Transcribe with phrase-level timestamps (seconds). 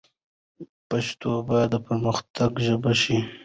[0.89, 3.17] پښتو باید د پرمختګ ژبه شي.